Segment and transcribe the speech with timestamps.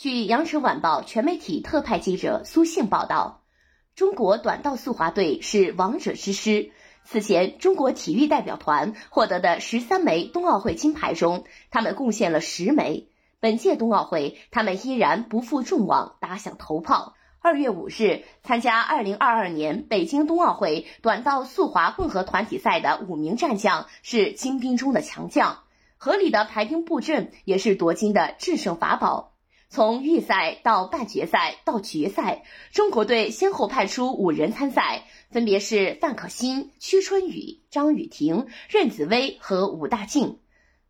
[0.00, 3.42] 据羊城晚报全媒体特派记者苏信报道，
[3.94, 6.70] 中国短道速滑队是王者之师。
[7.04, 13.10] 此前，中国体育代表团获得的十三枚冬奥会金牌中，他们贡献了十枚。
[13.40, 17.12] 本届冬奥会，他们依然不负众望，打响头炮。
[17.42, 25.58] 二月五日，参加二零二二年北京冬奥会短道速滑混合团体赛的五名战将是精兵中的强将，
[25.98, 29.29] 合理的排兵布阵也是夺金的制胜法宝。
[29.72, 32.42] 从预赛到半决赛到决赛，
[32.72, 40.38] 中国队先后派出五人参赛，分别是范可新、屈春雨、张雨婷、任子威和武大靖。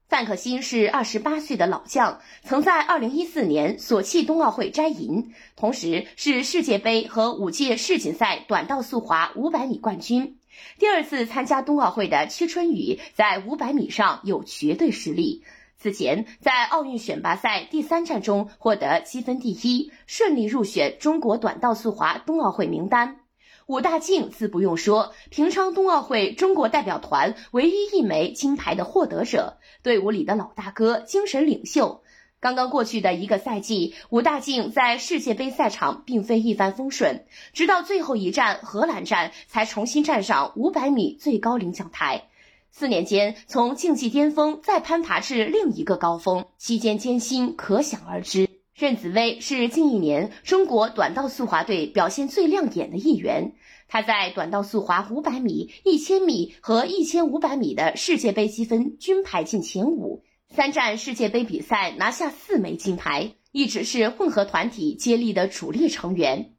[0.09, 10.39] 范可新是二十八岁的老将，曾在二零一四年索契冬奥会摘银，同时是世界杯和五届世锦赛短道速滑五百米冠军。
[10.79, 15.45] 第二次参加冬奥会的屈春雨在五百米上有绝对实力。
[15.83, 23.21] 此前，在奥运选拔赛第三站中获得积分第一，顺利入选中国短道速滑冬奥会名单。
[23.65, 32.03] 武大靖自不用说，平昌冬奥会中国代表团唯一一枚金牌的获得者，队伍里的老大哥，精神领袖。
[32.41, 42.27] 刚刚过去的一个赛季，武大靖在世界杯赛场并非一帆风顺，直到最后一站荷兰站才重新站上五百米最高领奖台。
[42.73, 48.49] 四年间，从竞技巅峰再攀爬至另一个高峰，期间艰辛可想而知。
[48.75, 53.53] 任子威是近一年中国短道速滑队表现最亮眼的一员。
[53.89, 66.55] 他在短道速滑五百米、一千米和一千五百米的世界杯积分均排进前五，三站世界杯比赛拿下四枚金牌，一直是混合团体接力的主力成员。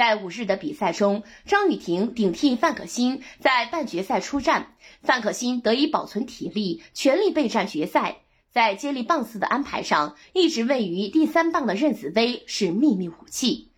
[0.00, 8.22] 在五日的比赛中，张雨婷顶替范可新在半决赛出战，范可新得以保存体力，全力备战决赛。
[8.50, 13.72] 在接力棒次的安排上，一直位于第三棒的任子威是秘密武器。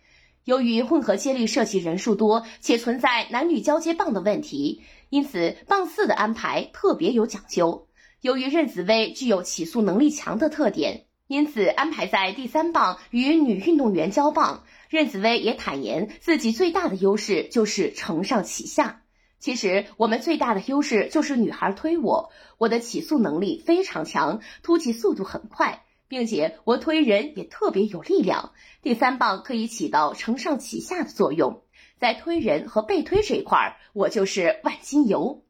[0.45, 7.89] 由于混合接力涉及人数多，且存在男女交接棒的问题，因此棒次的安排特别有讲究。
[8.21, 11.03] 由于任子威具有起速能力强的特点。
[11.27, 14.63] 因此，安排在第三棒与女运动员交棒。
[14.89, 19.01] 任子威也坦言，自己最大的优势就是承上启下。
[19.39, 28.51] 其实，我们最大的优势就是女孩推我，我的起速能力非常强，突起速度很快，并且我推人也特别有力量。
[28.81, 31.63] 第三棒可以起到承上启下的作用，
[31.99, 35.43] 在推人和被推这一块，我就是万金油。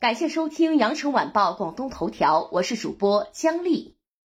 [0.00, 3.95] 感谢收听羊城晚报广东头条，我是主播姜丽。